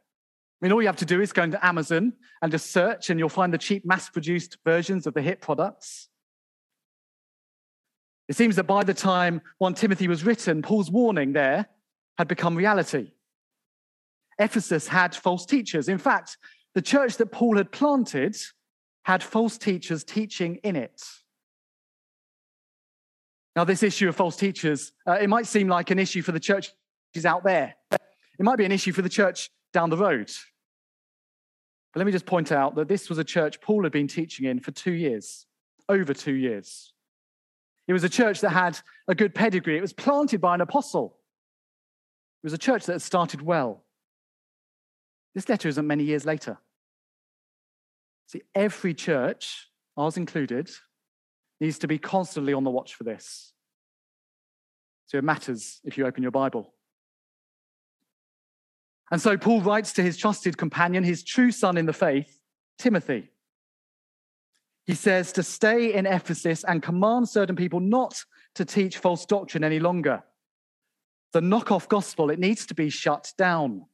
I 0.62 0.66
mean, 0.66 0.72
all 0.72 0.82
you 0.82 0.88
have 0.88 0.96
to 0.98 1.06
do 1.06 1.22
is 1.22 1.34
go 1.34 1.44
into 1.44 1.64
Amazon 1.66 2.14
and 2.42 2.52
just 2.52 2.72
search, 2.72 3.10
and 3.10 3.20
you'll 3.20 3.30
find 3.30 3.54
the 3.54 3.58
cheap, 3.58 3.86
mass 3.86 4.10
produced 4.10 4.58
versions 4.64 5.06
of 5.06 5.14
the 5.14 5.22
hit 5.22 5.42
products. 5.42 6.08
It 8.28 8.36
seems 8.36 8.56
that 8.56 8.64
by 8.64 8.84
the 8.84 8.94
time 8.94 9.42
1 9.60 9.74
Timothy 9.76 10.08
was 10.08 10.24
written, 10.24 10.62
Paul's 10.62 10.90
warning 10.90 11.34
there 11.34 11.68
had 12.18 12.28
become 12.28 12.56
reality. 12.56 13.12
Ephesus 14.40 14.88
had 14.88 15.16
false 15.16 15.46
teachers. 15.46 15.88
In 15.90 15.98
fact, 15.98 16.38
the 16.74 16.82
church 16.82 17.18
that 17.18 17.32
Paul 17.32 17.58
had 17.58 17.72
planted 17.72 18.36
had 19.04 19.22
false 19.22 19.58
teachers 19.58 20.04
teaching 20.04 20.56
in 20.58 20.76
it. 20.76 21.02
Now, 23.56 23.64
this 23.64 23.84
issue 23.84 24.10
of 24.10 24.16
false 24.16 24.36
teachers, 24.36 24.92
uh, 25.08 25.14
it 25.14 25.30
might 25.30 25.48
seem 25.48 25.68
like 25.68 25.92
an 25.92 26.00
issue 26.00 26.22
for 26.22 26.34
the 26.34 26.40
churches 26.40 26.74
out 27.26 27.44
there. 27.44 27.76
It 27.92 28.44
might 28.44 28.58
be 28.58 28.66
an 28.66 28.72
issue 28.72 28.92
for 28.92 29.02
the 29.02 29.10
church 29.10 29.50
down 29.76 29.90
the 29.90 29.98
road. 29.98 30.32
But 31.94 32.00
let 32.00 32.06
me 32.06 32.12
just 32.14 32.26
point 32.26 32.52
out 32.52 32.76
that 32.76 32.88
this 32.88 33.10
was 33.10 33.18
a 33.18 33.24
church 33.24 33.60
Paul 33.60 33.84
had 33.84 33.92
been 33.92 34.08
teaching 34.08 34.46
in 34.48 34.62
for 34.62 34.72
two 34.72 34.94
years, 34.94 35.46
over 35.90 36.14
two 36.14 36.34
years. 36.34 36.94
It 37.88 37.94
was 37.94 38.04
a 38.04 38.10
church 38.10 38.40
that 38.40 38.52
had 38.52 38.80
a 39.08 39.14
good 39.14 39.36
pedigree. 39.36 39.78
It 39.78 39.82
was 39.82 39.94
planted 39.94 40.40
by 40.40 40.56
an 40.56 40.62
apostle. 40.62 41.18
It 42.42 42.48
was 42.48 42.54
a 42.54 42.58
church 42.58 42.86
that 42.86 42.94
had 42.94 43.02
started 43.02 43.42
well. 43.42 43.84
This 45.36 45.50
letter 45.50 45.68
isn't 45.68 45.86
many 45.86 46.06
years 46.06 46.26
later. 46.26 46.58
See, 48.28 48.44
every 48.56 48.94
church, 48.94 49.68
ours 49.98 50.16
included, 50.16 50.70
needs 51.60 51.80
to 51.80 51.88
be 51.88 51.98
constantly 51.98 52.54
on 52.54 52.64
the 52.64 52.72
watch 52.72 52.96
for 52.96 53.04
this. 53.04 53.52
So 55.08 55.18
it 55.18 55.24
matters 55.26 55.82
if 55.84 55.98
you 55.98 56.08
open 56.08 56.24
your 56.24 56.32
Bible. 56.32 56.75
And 59.12 59.22
so 59.22 59.38
Paul 59.38 59.62
writes 59.62 59.94
to 59.94 60.04
his 60.04 60.18
trusted 60.18 60.58
companion, 60.58 61.04
his 61.04 61.24
true 61.24 61.52
son 61.52 61.78
in 61.78 61.86
the 61.86 61.94
faith, 61.94 62.40
Timothy. 62.80 63.30
He 64.86 64.96
says 64.96 65.32
to 65.34 65.44
stay 65.44 65.94
in 65.94 66.06
Ephesus 66.06 66.64
and 66.64 66.82
command 66.82 67.30
certain 67.30 67.56
people 67.56 67.80
not 67.80 68.24
to 68.56 68.66
teach 68.66 68.98
false 68.98 69.26
doctrine 69.26 69.64
any 69.64 69.80
longer. 69.80 70.24
The 71.34 71.42
knockoff 71.42 71.88
gospel, 71.88 72.30
it 72.30 72.40
needs 72.40 72.66
to 72.68 72.74
be 72.74 72.90
shut 72.90 73.34
down. 73.38 73.86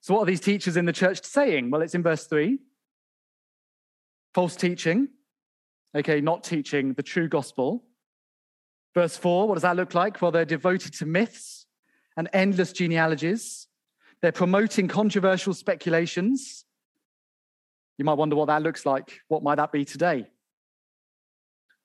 So, 0.00 0.14
what 0.14 0.22
are 0.22 0.26
these 0.26 0.40
teachers 0.40 0.76
in 0.76 0.84
the 0.84 0.92
church 0.92 1.24
saying? 1.24 1.70
Well, 1.70 1.82
it's 1.82 1.94
in 1.94 2.02
verse 2.02 2.26
3 2.26 2.58
false 4.34 4.56
teaching, 4.56 5.08
okay, 5.94 6.20
not 6.20 6.42
teaching 6.42 6.92
the 6.94 7.02
true 7.02 7.28
gospel. 7.28 7.84
Verse 8.94 9.16
4, 9.16 9.48
what 9.48 9.54
does 9.54 9.62
that 9.62 9.76
look 9.76 9.94
like? 9.94 10.20
Well, 10.20 10.32
they're 10.32 10.44
devoted 10.44 10.92
to 10.94 11.06
myths 11.06 11.63
and 12.16 12.28
endless 12.32 12.72
genealogies. 12.72 13.66
They're 14.20 14.32
promoting 14.32 14.88
controversial 14.88 15.54
speculations. 15.54 16.64
You 17.98 18.04
might 18.04 18.14
wonder 18.14 18.36
what 18.36 18.46
that 18.46 18.62
looks 18.62 18.86
like. 18.86 19.20
What 19.28 19.42
might 19.42 19.56
that 19.56 19.72
be 19.72 19.84
today? 19.84 20.26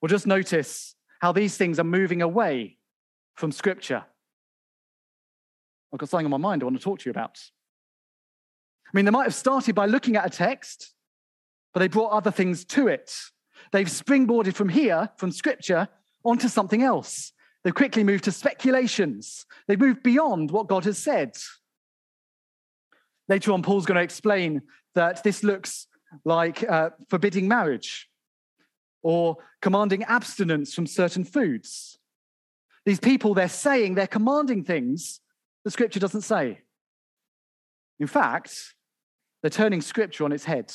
Well, 0.00 0.08
just 0.08 0.26
notice 0.26 0.94
how 1.20 1.32
these 1.32 1.56
things 1.56 1.78
are 1.78 1.84
moving 1.84 2.22
away 2.22 2.78
from 3.34 3.52
Scripture. 3.52 4.04
I've 5.92 5.98
got 5.98 6.08
something 6.08 6.26
on 6.26 6.30
my 6.30 6.36
mind 6.36 6.62
I 6.62 6.66
want 6.66 6.78
to 6.78 6.82
talk 6.82 7.00
to 7.00 7.04
you 7.06 7.10
about. 7.10 7.38
I 8.86 8.90
mean, 8.94 9.04
they 9.04 9.10
might 9.10 9.24
have 9.24 9.34
started 9.34 9.74
by 9.74 9.86
looking 9.86 10.16
at 10.16 10.26
a 10.26 10.30
text, 10.30 10.94
but 11.72 11.80
they 11.80 11.88
brought 11.88 12.12
other 12.12 12.30
things 12.30 12.64
to 12.66 12.88
it. 12.88 13.12
They've 13.72 13.86
springboarded 13.86 14.54
from 14.54 14.68
here, 14.68 15.10
from 15.16 15.30
Scripture, 15.30 15.88
onto 16.24 16.48
something 16.48 16.82
else. 16.82 17.32
They've 17.62 17.74
quickly 17.74 18.04
moved 18.04 18.24
to 18.24 18.32
speculations. 18.32 19.44
They've 19.68 19.80
moved 19.80 20.02
beyond 20.02 20.50
what 20.50 20.68
God 20.68 20.84
has 20.84 20.98
said. 20.98 21.36
Later 23.28 23.52
on, 23.52 23.62
Paul's 23.62 23.86
going 23.86 23.96
to 23.96 24.02
explain 24.02 24.62
that 24.94 25.22
this 25.22 25.44
looks 25.44 25.86
like 26.24 26.68
uh, 26.68 26.90
forbidding 27.08 27.46
marriage 27.46 28.08
or 29.02 29.36
commanding 29.62 30.02
abstinence 30.04 30.74
from 30.74 30.86
certain 30.86 31.24
foods. 31.24 31.98
These 32.84 33.00
people, 33.00 33.34
they're 33.34 33.48
saying, 33.48 33.94
they're 33.94 34.06
commanding 34.06 34.64
things 34.64 35.20
the 35.64 35.70
scripture 35.70 36.00
doesn't 36.00 36.22
say. 36.22 36.60
In 37.98 38.06
fact, 38.06 38.74
they're 39.42 39.50
turning 39.50 39.82
scripture 39.82 40.24
on 40.24 40.32
its 40.32 40.44
head. 40.44 40.72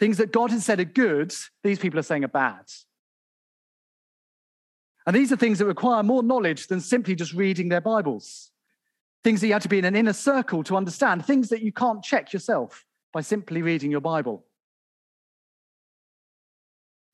Things 0.00 0.16
that 0.16 0.32
God 0.32 0.50
has 0.50 0.64
said 0.64 0.80
are 0.80 0.84
good, 0.84 1.34
these 1.62 1.78
people 1.78 1.98
are 1.98 2.02
saying 2.02 2.24
are 2.24 2.28
bad. 2.28 2.64
And 5.06 5.14
these 5.14 5.32
are 5.32 5.36
things 5.36 5.58
that 5.58 5.66
require 5.66 6.02
more 6.02 6.22
knowledge 6.22 6.66
than 6.66 6.80
simply 6.80 7.14
just 7.14 7.34
reading 7.34 7.68
their 7.68 7.80
Bibles. 7.80 8.50
Things 9.22 9.40
that 9.40 9.46
you 9.46 9.52
have 9.52 9.62
to 9.62 9.68
be 9.68 9.78
in 9.78 9.84
an 9.84 9.96
inner 9.96 10.12
circle 10.12 10.62
to 10.64 10.76
understand, 10.76 11.24
things 11.24 11.48
that 11.50 11.62
you 11.62 11.72
can't 11.72 12.02
check 12.02 12.32
yourself 12.32 12.84
by 13.12 13.20
simply 13.20 13.62
reading 13.62 13.90
your 13.90 14.00
Bible. 14.00 14.44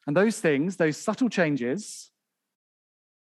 And 0.07 0.17
those 0.17 0.41
things, 0.41 0.77
those 0.77 0.97
subtle 0.97 1.29
changes, 1.29 2.11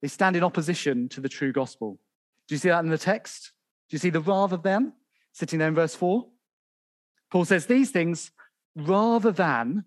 they 0.00 0.08
stand 0.08 0.37
in 0.37 0.44
opposition 0.44 1.08
to 1.10 1.20
the 1.20 1.28
true 1.28 1.52
gospel. 1.52 1.98
Do 2.46 2.54
you 2.54 2.58
see 2.58 2.68
that 2.68 2.84
in 2.84 2.90
the 2.90 2.98
text? 2.98 3.52
Do 3.88 3.94
you 3.94 3.98
see 3.98 4.10
the 4.10 4.20
rather 4.20 4.56
than 4.56 4.92
sitting 5.32 5.58
there 5.58 5.68
in 5.68 5.75
verse 5.75 5.94
4? 5.94 6.26
Paul 7.30 7.44
says 7.44 7.66
these 7.66 7.90
things 7.90 8.30
rather 8.76 9.32
than 9.32 9.84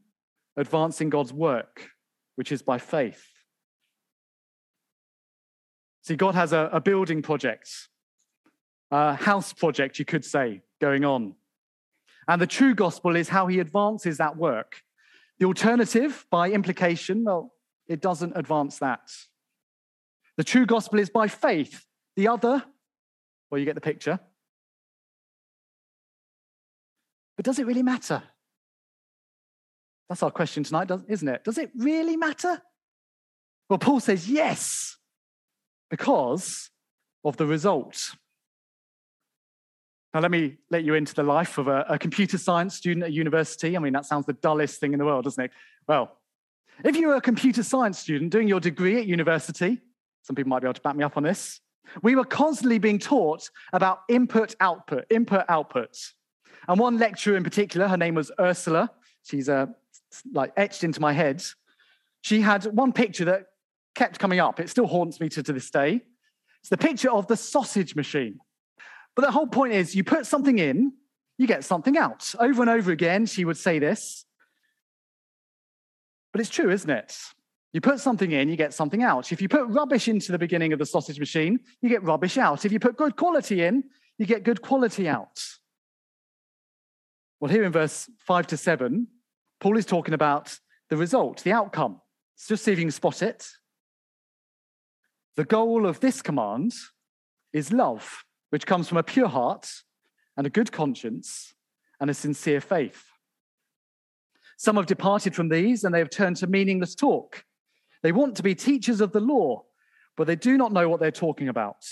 advancing 0.58 1.10
God's 1.10 1.34
work, 1.34 1.92
which 2.36 2.52
is 2.52 2.62
by 2.62 2.78
faith. 2.78 3.31
See, 6.12 6.18
God 6.18 6.36
has 6.36 6.52
a, 6.52 6.70
a 6.74 6.82
building 6.82 7.22
project, 7.22 7.88
a 8.92 9.16
house 9.16 9.54
project, 9.54 9.98
you 9.98 10.04
could 10.04 10.26
say, 10.26 10.62
going 10.82 11.06
on. 11.06 11.36
And 12.28 12.42
the 12.42 12.48
true 12.48 12.76
gospel 12.76 13.16
is 13.16 13.30
how 13.30 13.48
he 13.48 13.60
advances 13.60 14.18
that 14.18 14.36
work. 14.36 14.82
The 15.40 15.46
alternative, 15.46 16.26
by 16.30 16.50
implication, 16.52 17.24
well, 17.24 17.54
it 17.88 18.02
doesn't 18.02 18.34
advance 18.36 18.80
that. 18.80 19.10
The 20.36 20.44
true 20.44 20.66
gospel 20.66 21.00
is 21.00 21.10
by 21.10 21.30
faith. 21.30 21.86
The 22.18 22.28
other, 22.28 22.62
well, 23.50 23.60
you 23.60 23.64
get 23.64 23.76
the 23.76 23.80
picture. 23.80 24.20
But 27.38 27.46
does 27.46 27.58
it 27.58 27.66
really 27.66 27.84
matter? 27.84 28.22
That's 30.10 30.24
our 30.24 30.32
question 30.32 30.66
tonight, 30.66 30.92
isn't 31.08 31.30
it? 31.30 31.46
Does 31.46 31.58
it 31.58 31.72
really 31.74 32.18
matter? 32.18 32.62
Well, 33.70 33.80
Paul 33.80 34.02
says 34.02 34.30
yes 34.30 34.98
because 35.92 36.72
of 37.24 37.38
the 37.38 37.46
result. 37.46 38.16
Now, 40.14 40.22
let 40.22 40.32
me 40.32 40.58
let 40.72 40.84
you 40.84 40.96
into 40.96 41.14
the 41.14 41.24
life 41.24 41.60
of 41.60 41.68
a, 41.68 41.86
a, 41.88 42.00
computer 42.00 42.38
science 42.38 42.76
student 42.76 43.06
at 43.06 43.14
university. 43.14 43.78
I 43.78 43.80
mean, 43.80 43.94
that 43.94 44.06
sounds 44.06 44.26
the 44.26 44.34
dullest 44.34 44.80
thing 44.80 44.94
in 44.94 45.00
the 45.00 45.06
world, 45.06 45.26
doesn't 45.26 45.44
it? 45.44 45.52
Well, 45.88 46.18
if 46.84 46.96
you 46.96 47.08
were 47.08 47.16
a 47.16 47.22
computer 47.22 47.64
science 47.64 48.00
student 48.00 48.32
doing 48.32 48.48
your 48.48 48.60
degree 48.60 48.98
at 48.98 49.06
university, 49.06 49.80
some 50.24 50.36
people 50.36 50.50
might 50.50 50.62
be 50.62 50.66
able 50.66 50.74
to 50.74 50.82
back 50.82 50.96
me 50.96 51.04
up 51.04 51.16
on 51.16 51.24
this, 51.24 51.62
we 52.02 52.16
were 52.16 52.26
constantly 52.26 52.80
being 52.80 53.00
taught 53.00 53.50
about 53.74 54.02
input 54.10 54.56
output, 54.60 55.06
input 55.10 55.46
output. 55.48 55.96
And 56.68 56.80
one 56.80 56.98
lecturer 56.98 57.38
in 57.38 57.44
particular, 57.44 57.88
her 57.88 57.98
name 57.98 58.16
was 58.16 58.32
Ursula, 58.40 58.92
she's 59.24 59.50
uh, 59.50 59.68
like 60.34 60.52
etched 60.58 60.84
into 60.84 61.00
my 61.00 61.14
head. 61.14 61.44
She 62.22 62.42
had 62.42 62.66
one 62.66 62.94
picture 62.94 63.26
that 63.26 63.48
kept 63.96 64.20
coming 64.20 64.40
up. 64.40 64.60
It 64.60 64.70
still 64.70 64.88
haunts 64.88 65.20
me 65.20 65.30
to, 65.30 65.44
to 65.44 65.54
this 65.54 65.70
day. 65.70 66.02
It's 66.62 66.70
the 66.70 66.78
picture 66.78 67.12
of 67.12 67.28
the 67.28 67.38
sausage 67.38 67.96
machine. 67.96 68.40
But 69.16 69.24
the 69.24 69.32
whole 69.32 69.48
point 69.48 69.74
is 69.74 69.96
you 69.96 70.04
put 70.04 70.26
something 70.26 70.60
in, 70.60 70.94
you 71.38 71.48
get 71.48 71.64
something 71.64 71.98
out. 71.98 72.34
Over 72.40 72.62
and 72.62 72.70
over 72.70 72.92
again, 72.92 73.26
she 73.26 73.46
would 73.46 73.58
say 73.58 73.80
this. 73.80 74.26
But 76.32 76.42
it's 76.42 76.50
true, 76.50 76.70
isn't 76.70 76.90
it? 76.90 77.18
You 77.74 77.82
put 77.82 78.00
something 78.00 78.32
in, 78.32 78.50
you 78.50 78.56
get 78.56 78.74
something 78.74 79.02
out. 79.02 79.32
If 79.32 79.42
you 79.42 79.48
put 79.48 79.66
rubbish 79.68 80.08
into 80.08 80.32
the 80.32 80.38
beginning 80.38 80.74
of 80.74 80.80
the 80.80 80.86
sausage 80.86 81.20
machine, 81.20 81.60
you 81.82 81.90
get 81.90 82.04
rubbish 82.04 82.38
out. 82.38 82.66
If 82.66 82.72
you 82.72 82.80
put 82.80 82.98
good 82.98 83.16
quality 83.16 83.64
in, 83.64 83.86
you 84.18 84.26
get 84.26 84.44
good 84.44 84.62
quality 84.62 85.08
out. 85.08 85.42
Well, 87.40 87.50
here 87.50 87.64
in 87.64 87.72
verse 87.72 88.10
5 88.20 88.48
to 88.48 88.58
7, 88.58 89.08
Paul 89.60 89.78
is 89.78 89.86
talking 89.86 90.14
about 90.14 90.60
the 90.90 90.98
result, 90.98 91.44
the 91.44 91.54
outcome. 91.54 92.02
Let's 92.36 92.48
just 92.48 92.64
see 92.64 92.72
if 92.72 92.78
you 92.78 92.86
can 92.86 92.92
spot 92.92 93.22
it. 93.22 93.48
The 95.36 95.46
goal 95.46 95.86
of 95.86 96.00
this 96.00 96.22
command 96.22 96.74
is 97.54 97.72
love, 97.72 98.26
which 98.50 98.66
comes 98.66 98.88
from 98.88 98.98
a 98.98 99.04
pure 99.04 99.30
heart 99.30 99.70
and 100.36 100.46
a 100.46 100.50
good 100.50 100.72
conscience 100.72 101.54
and 102.00 102.10
a 102.10 102.14
sincere 102.14 102.60
faith. 102.60 103.06
Some 104.58 104.76
have 104.76 104.86
departed 104.86 105.36
from 105.36 105.50
these 105.50 105.84
and 105.84 105.96
they 105.96 106.00
have 106.00 106.10
turned 106.10 106.38
to 106.38 106.48
meaningless 106.48 106.96
talk. 106.96 107.46
They 108.04 108.12
want 108.12 108.36
to 108.38 108.44
be 108.44 108.56
teachers 108.56 109.02
of 109.02 109.12
the 109.12 109.20
law, 109.20 109.64
but 110.18 110.28
they 110.28 110.36
do 110.36 110.58
not 110.58 110.74
know 110.74 110.90
what 110.90 111.00
they're 111.00 111.12
talking 111.12 111.48
about 111.48 111.86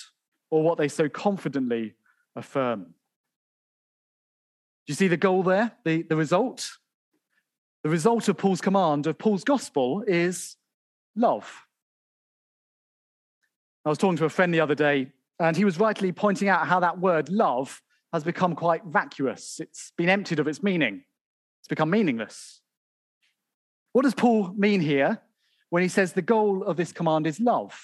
or 0.51 0.63
what 0.63 0.77
they 0.77 0.88
so 0.88 1.08
confidently 1.08 1.96
affirm. 2.36 2.84
Do 2.84 4.91
you 4.91 4.96
see 4.96 5.08
the 5.08 5.17
goal 5.17 5.43
there, 5.43 5.72
the, 5.86 6.03
the 6.03 6.15
result? 6.15 6.69
The 7.84 7.89
result 7.89 8.27
of 8.27 8.38
Paul's 8.38 8.62
command, 8.62 9.08
of 9.08 9.17
Paul's 9.17 9.43
gospel, 9.43 10.03
is 10.08 10.58
love. 11.15 11.65
I 13.86 13.90
was 13.90 13.98
talking 13.98 14.18
to 14.18 14.26
a 14.26 14.30
friend 14.30 14.54
the 14.54 14.60
other 14.60 14.76
day, 14.76 15.12
and 15.40 15.56
he 15.56 15.66
was 15.66 15.80
rightly 15.80 16.12
pointing 16.12 16.50
out 16.50 16.68
how 16.68 16.80
that 16.82 17.00
word 17.00 17.30
love 17.30 17.82
has 18.12 18.24
become 18.24 18.56
quite 18.56 18.84
vacuous. 18.86 19.60
It's 19.60 19.92
been 19.98 20.10
emptied 20.10 20.40
of 20.40 20.48
its 20.48 20.62
meaning, 20.62 21.04
it's 21.62 21.68
become 21.68 21.90
meaningless. 21.90 22.62
What 23.94 24.04
does 24.04 24.14
Paul 24.14 24.54
mean 24.56 24.82
here 24.82 25.20
when 25.70 25.82
he 25.82 25.90
says 25.90 26.14
the 26.14 26.22
goal 26.22 26.64
of 26.64 26.78
this 26.78 26.92
command 26.92 27.26
is 27.26 27.40
love? 27.40 27.80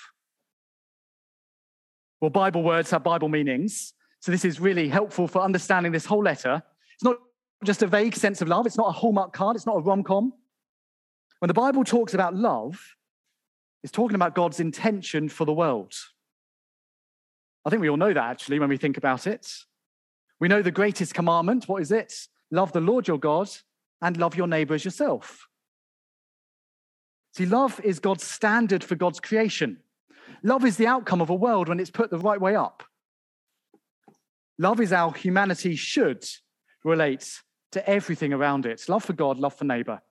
Well, 2.22 2.30
Bible 2.30 2.64
words 2.64 2.92
have 2.92 3.04
Bible 3.04 3.30
meanings. 3.30 3.94
So 4.20 4.32
this 4.32 4.46
is 4.46 4.60
really 4.60 4.88
helpful 4.90 5.28
for 5.28 5.42
understanding 5.42 5.92
this 5.92 6.06
whole 6.06 6.24
letter. 6.24 6.64
It's 6.96 7.04
not 7.04 7.18
just 7.64 7.84
a 7.84 7.88
vague 7.88 8.16
sense 8.16 8.42
of 8.42 8.48
love, 8.48 8.66
it's 8.66 8.78
not 8.78 8.88
a 8.88 8.92
Hallmark 8.92 9.34
card, 9.34 9.56
it's 9.56 9.66
not 9.66 9.78
a 9.78 9.82
rom 9.82 10.04
com. 10.04 10.34
When 11.40 11.48
the 11.48 11.54
Bible 11.54 11.84
talks 11.84 12.14
about 12.14 12.36
love, 12.36 12.80
it's 13.86 13.92
talking 13.92 14.16
about 14.16 14.34
God's 14.34 14.60
intention 14.60 15.30
for 15.30 15.46
the 15.46 15.54
world. 15.54 15.94
I 17.64 17.70
think 17.70 17.84
we 17.84 17.90
all 17.90 17.98
know 17.98 18.16
that 18.16 18.32
actually 18.32 18.58
when 18.58 18.68
we 18.68 18.78
think 18.78 18.98
about 18.98 19.28
it. 19.28 19.48
We 20.40 20.48
know 20.48 20.64
the 20.64 20.72
greatest 20.72 21.14
commandment. 21.14 21.70
What 21.70 21.84
is 21.84 21.92
it? 21.92 22.12
Love 22.50 22.72
the 22.72 22.82
Lord 22.82 23.08
your 23.08 23.20
God 23.20 23.48
and 24.02 24.18
love 24.18 24.36
your 24.36 24.48
neighbor 24.48 24.74
as 24.74 24.84
yourself. 24.84 25.48
See, 27.38 27.46
love 27.46 27.80
is 27.84 28.00
God's 28.00 28.24
standard 28.24 28.84
for 28.84 28.96
God's 28.96 29.20
creation. 29.20 29.78
Love 30.42 30.66
is 30.66 30.78
the 30.78 30.88
outcome 30.88 31.22
of 31.22 31.30
a 31.30 31.36
world 31.36 31.70
when 31.70 31.80
it's 31.80 31.92
put 31.92 32.10
the 32.10 32.18
right 32.18 32.42
way 32.42 32.56
up. 32.56 32.82
Love 34.58 34.82
is 34.82 34.90
how 34.90 35.12
humanity 35.12 35.76
should 35.76 36.26
relate 36.84 37.40
to 37.74 37.88
everything 37.88 38.34
around 38.34 38.66
it 38.66 38.90
love 38.90 39.04
for 39.04 39.14
God, 39.14 39.38
love 39.38 39.54
for 39.54 39.66
neighbor. 39.66 40.02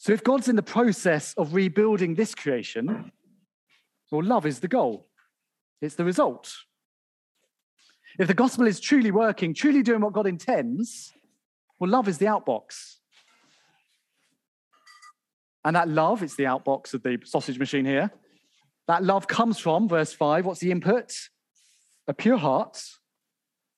So, 0.00 0.14
if 0.14 0.24
God's 0.24 0.48
in 0.48 0.56
the 0.56 0.62
process 0.62 1.34
of 1.34 1.52
rebuilding 1.52 2.14
this 2.14 2.34
creation, 2.34 3.12
well, 4.10 4.24
love 4.24 4.46
is 4.46 4.60
the 4.60 4.66
goal, 4.66 5.06
it's 5.82 5.94
the 5.94 6.06
result. 6.06 6.50
If 8.18 8.26
the 8.26 8.32
gospel 8.32 8.66
is 8.66 8.80
truly 8.80 9.10
working, 9.10 9.52
truly 9.52 9.82
doing 9.82 10.00
what 10.00 10.14
God 10.14 10.26
intends, 10.26 11.12
well, 11.78 11.90
love 11.90 12.08
is 12.08 12.16
the 12.16 12.24
outbox. 12.24 12.96
And 15.66 15.76
that 15.76 15.86
love, 15.86 16.22
it's 16.22 16.34
the 16.34 16.44
outbox 16.44 16.94
of 16.94 17.02
the 17.02 17.18
sausage 17.24 17.58
machine 17.58 17.84
here. 17.84 18.10
That 18.88 19.04
love 19.04 19.28
comes 19.28 19.58
from, 19.58 19.86
verse 19.86 20.14
5, 20.14 20.46
what's 20.46 20.60
the 20.60 20.70
input? 20.70 21.12
A 22.08 22.14
pure 22.14 22.38
heart, 22.38 22.82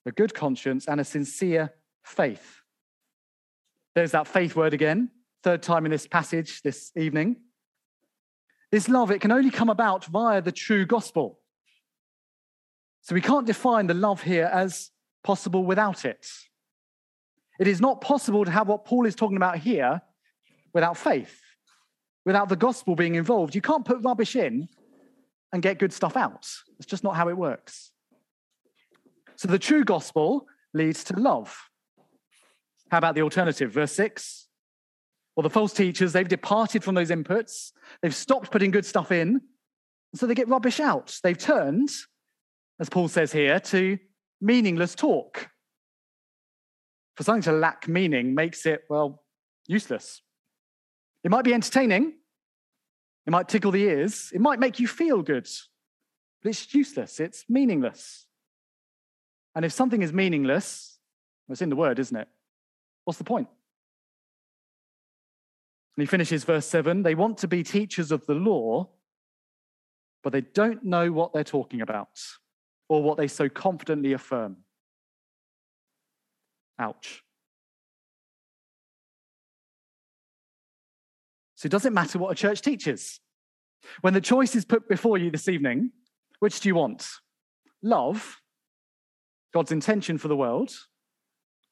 a 0.06 0.12
good 0.12 0.34
conscience, 0.34 0.86
and 0.86 1.00
a 1.00 1.04
sincere 1.04 1.74
faith. 2.04 2.60
There's 3.96 4.12
that 4.12 4.28
faith 4.28 4.54
word 4.54 4.72
again, 4.72 5.10
third 5.42 5.62
time 5.62 5.84
in 5.84 5.90
this 5.90 6.06
passage 6.06 6.62
this 6.62 6.92
evening. 6.96 7.36
This 8.70 8.88
love, 8.88 9.10
it 9.10 9.20
can 9.20 9.32
only 9.32 9.50
come 9.50 9.68
about 9.68 10.04
via 10.06 10.40
the 10.40 10.52
true 10.52 10.86
gospel. 10.86 11.38
So 13.02 13.14
we 13.14 13.20
can't 13.20 13.46
define 13.46 13.86
the 13.86 13.94
love 13.94 14.22
here 14.22 14.48
as 14.52 14.90
possible 15.24 15.64
without 15.64 16.04
it. 16.04 16.26
It 17.60 17.68
is 17.68 17.80
not 17.80 18.00
possible 18.00 18.44
to 18.44 18.50
have 18.50 18.68
what 18.68 18.84
Paul 18.84 19.06
is 19.06 19.14
talking 19.14 19.36
about 19.36 19.58
here 19.58 20.00
without 20.72 20.96
faith 20.96 21.42
without 22.24 22.48
the 22.48 22.56
gospel 22.56 22.94
being 22.94 23.14
involved. 23.14 23.54
You 23.54 23.60
can't 23.60 23.84
put 23.84 24.02
rubbish 24.02 24.36
in 24.36 24.68
and 25.52 25.62
get 25.62 25.78
good 25.78 25.92
stuff 25.92 26.16
out. 26.16 26.48
It's 26.78 26.86
just 26.86 27.04
not 27.04 27.16
how 27.16 27.28
it 27.28 27.36
works. 27.36 27.90
So 29.36 29.48
the 29.48 29.58
true 29.58 29.84
gospel 29.84 30.46
leads 30.72 31.04
to 31.04 31.18
love. 31.18 31.56
How 32.90 32.98
about 32.98 33.14
the 33.14 33.22
alternative? 33.22 33.72
Verse 33.72 33.92
6. 33.92 34.41
Well, 35.36 35.42
the 35.42 35.50
false 35.50 35.72
teachers, 35.72 36.12
they've 36.12 36.28
departed 36.28 36.84
from 36.84 36.94
those 36.94 37.10
inputs. 37.10 37.72
They've 38.02 38.14
stopped 38.14 38.50
putting 38.50 38.70
good 38.70 38.84
stuff 38.84 39.10
in. 39.10 39.40
So 40.14 40.26
they 40.26 40.34
get 40.34 40.48
rubbish 40.48 40.78
out. 40.78 41.18
They've 41.22 41.38
turned, 41.38 41.88
as 42.78 42.90
Paul 42.90 43.08
says 43.08 43.32
here, 43.32 43.58
to 43.60 43.98
meaningless 44.40 44.94
talk. 44.94 45.48
For 47.16 47.22
something 47.22 47.42
to 47.42 47.52
lack 47.52 47.88
meaning 47.88 48.34
makes 48.34 48.66
it, 48.66 48.82
well, 48.90 49.22
useless. 49.66 50.20
It 51.24 51.30
might 51.30 51.44
be 51.44 51.54
entertaining, 51.54 52.14
it 53.26 53.30
might 53.30 53.48
tickle 53.48 53.70
the 53.70 53.82
ears, 53.82 54.32
it 54.34 54.40
might 54.40 54.58
make 54.58 54.80
you 54.80 54.88
feel 54.88 55.22
good, 55.22 55.48
but 56.42 56.50
it's 56.50 56.74
useless, 56.74 57.20
it's 57.20 57.44
meaningless. 57.48 58.26
And 59.54 59.64
if 59.64 59.72
something 59.72 60.02
is 60.02 60.12
meaningless, 60.12 60.98
well, 61.46 61.52
it's 61.54 61.62
in 61.62 61.68
the 61.68 61.76
word, 61.76 61.98
isn't 61.98 62.16
it? 62.16 62.28
What's 63.04 63.18
the 63.18 63.24
point? 63.24 63.48
And 65.96 66.02
he 66.02 66.06
finishes 66.06 66.44
verse 66.44 66.66
7 66.66 67.02
they 67.02 67.14
want 67.14 67.38
to 67.38 67.48
be 67.48 67.62
teachers 67.62 68.12
of 68.12 68.24
the 68.26 68.34
law, 68.34 68.88
but 70.22 70.32
they 70.32 70.40
don't 70.40 70.84
know 70.84 71.12
what 71.12 71.32
they're 71.32 71.44
talking 71.44 71.80
about 71.80 72.18
or 72.88 73.02
what 73.02 73.16
they 73.18 73.28
so 73.28 73.48
confidently 73.48 74.12
affirm. 74.12 74.56
Ouch. 76.78 77.22
So 81.54 81.68
does 81.68 81.86
it 81.86 81.92
matter 81.92 82.18
what 82.18 82.32
a 82.32 82.34
church 82.34 82.60
teaches. 82.60 83.20
When 84.00 84.14
the 84.14 84.20
choice 84.20 84.56
is 84.56 84.64
put 84.64 84.88
before 84.88 85.18
you 85.18 85.30
this 85.30 85.48
evening, 85.48 85.92
which 86.40 86.60
do 86.60 86.68
you 86.68 86.74
want? 86.74 87.06
Love, 87.82 88.40
God's 89.54 89.72
intention 89.72 90.18
for 90.18 90.28
the 90.28 90.36
world, 90.36 90.72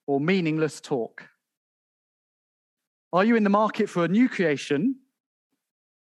or 0.06 0.20
meaningless 0.20 0.80
talk? 0.80 1.28
Are 3.12 3.25
you 3.25 3.35
in 3.37 3.44
the 3.44 3.51
market 3.51 3.88
for 3.88 4.05
a 4.05 4.09
new 4.09 4.29
creation 4.29 4.96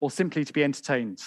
or 0.01 0.11
simply 0.11 0.45
to 0.45 0.53
be 0.53 0.63
entertained? 0.63 1.23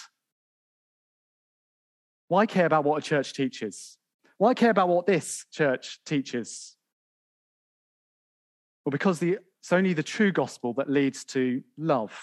Why 2.27 2.45
care 2.45 2.65
about 2.65 2.83
what 2.83 2.99
a 2.99 3.01
church 3.01 3.33
teaches? 3.33 3.97
Why 4.37 4.53
care 4.53 4.69
about 4.69 4.89
what 4.89 5.05
this 5.05 5.45
church 5.51 5.99
teaches? 6.05 6.77
Well, 8.85 8.91
because 8.91 9.19
the, 9.19 9.39
it's 9.59 9.73
only 9.73 9.93
the 9.93 10.03
true 10.03 10.31
gospel 10.31 10.73
that 10.75 10.89
leads 10.89 11.23
to 11.25 11.63
love. 11.77 12.13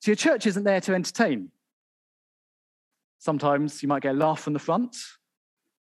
So 0.00 0.10
your 0.10 0.16
church 0.16 0.46
isn't 0.46 0.64
there 0.64 0.80
to 0.82 0.94
entertain. 0.94 1.50
Sometimes 3.18 3.82
you 3.82 3.88
might 3.88 4.02
get 4.02 4.14
a 4.14 4.18
laugh 4.18 4.40
from 4.40 4.54
the 4.54 4.58
front, 4.58 4.96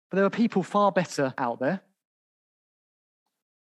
but 0.10 0.18
there 0.18 0.26
are 0.26 0.30
people 0.30 0.64
far 0.64 0.92
better 0.92 1.34
out 1.38 1.60
there. 1.60 1.82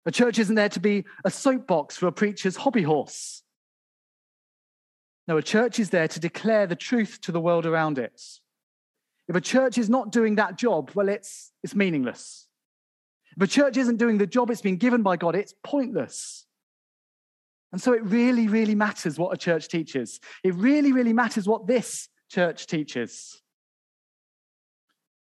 A 0.07 0.11
church 0.11 0.39
isn't 0.39 0.55
there 0.55 0.69
to 0.71 0.81
be 0.81 1.05
a 1.25 1.31
soapbox 1.31 1.97
for 1.97 2.07
a 2.07 2.13
preacher's 2.13 2.57
hobby 2.57 2.83
horse. 2.83 3.43
No, 5.29 5.37
a 5.37 5.43
church 5.43 5.79
is 5.79 5.91
there 5.91 6.09
to 6.09 6.21
declare 6.21 6.67
the 6.67 6.77
truth 6.77 7.21
to 7.23 7.33
the 7.33 7.41
world 7.41 7.67
around 7.67 7.99
it. 7.99 8.21
If 9.29 9.37
a 9.37 9.41
church 9.41 9.79
is 9.79 9.89
not 9.89 10.11
doing 10.11 10.37
that 10.37 10.57
job, 10.57 10.91
well, 10.95 11.09
it's, 11.09 11.53
it's 11.63 11.75
meaningless. 11.75 12.49
If 13.37 13.43
a 13.43 13.47
church 13.47 13.77
isn't 13.77 13.99
doing 13.99 14.19
the 14.19 14.27
job 14.27 14.51
it's 14.51 14.61
been 14.61 14.77
given 14.77 15.03
by 15.03 15.17
God, 15.17 15.37
it's 15.37 15.55
pointless. 15.63 16.47
And 17.73 17.81
so 17.81 17.93
it 17.93 18.03
really, 18.03 18.49
really 18.49 18.75
matters 18.75 19.19
what 19.19 19.33
a 19.33 19.37
church 19.37 19.69
teaches. 19.69 20.19
It 20.43 20.55
really, 20.55 20.93
really 20.93 21.13
matters 21.13 21.47
what 21.47 21.67
this 21.67 22.09
church 22.29 22.67
teaches. 22.67 23.41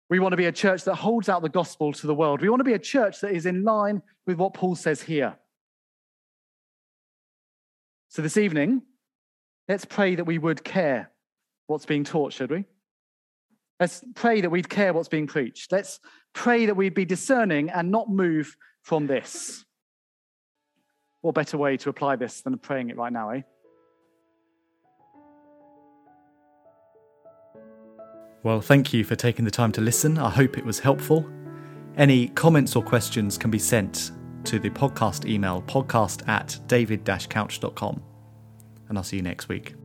We 0.10 0.20
want 0.20 0.34
to 0.34 0.38
be 0.38 0.46
a 0.46 0.52
church 0.52 0.84
that 0.86 0.96
holds 0.96 1.30
out 1.30 1.44
the 1.44 1.50
gospel 1.50 1.94
to 1.94 2.08
the 2.08 2.16
world. 2.16 2.42
We 2.42 2.50
want 2.50 2.62
to 2.62 2.66
be 2.66 2.74
a 2.74 2.80
church 2.80 3.22
that 3.22 3.32
is 3.32 3.46
in 3.46 3.64
line 3.64 4.02
with 4.26 4.38
what 4.38 4.56
Paul 4.56 4.76
says 4.76 5.02
here. 5.04 5.38
So 8.10 8.24
this 8.24 8.38
evening, 8.38 8.82
let's 9.68 9.86
pray 9.86 10.16
that 10.16 10.24
we 10.24 10.40
would 10.40 10.64
care 10.64 11.12
what's 11.68 11.86
being 11.86 12.04
taught, 12.04 12.34
should 12.34 12.50
we? 12.50 12.66
Let's 13.80 14.04
pray 14.16 14.42
that 14.42 14.50
we'd 14.50 14.68
care 14.68 14.94
what's 14.94 15.08
being 15.08 15.28
preached. 15.28 15.72
Let's 15.72 16.00
pray 16.34 16.66
that 16.66 16.76
we'd 16.76 16.96
be 16.96 17.06
discerning 17.06 17.70
and 17.70 17.92
not 17.92 18.10
move 18.10 18.58
from 18.82 19.06
this. 19.06 19.64
What 21.22 21.36
better 21.36 21.58
way 21.58 21.78
to 21.78 21.90
apply 21.90 22.16
this 22.16 22.42
than 22.42 22.58
praying 22.58 22.90
it 22.90 22.98
right 22.98 23.14
now, 23.14 23.30
eh? 23.30 23.42
Well, 28.44 28.62
thank 28.62 28.94
you 28.94 29.04
for 29.04 29.16
taking 29.16 29.44
the 29.44 29.52
time 29.52 29.72
to 29.74 29.82
listen. 29.82 30.18
I 30.18 30.30
hope 30.30 30.58
it 30.58 30.66
was 30.66 30.80
helpful. 30.80 31.30
Any 31.98 32.30
comments 32.30 32.76
or 32.76 32.84
questions 32.84 33.38
can 33.38 33.52
be 33.52 33.60
sent 33.60 34.12
to 34.46 34.60
the 34.60 34.70
podcast 34.70 35.30
email 35.30 35.62
podcast 35.64 36.28
at 36.28 36.58
david 36.68 37.04
couch.com. 37.30 38.02
And 38.88 38.98
I'll 38.98 39.04
see 39.04 39.18
you 39.18 39.24
next 39.24 39.50
week. 39.50 39.79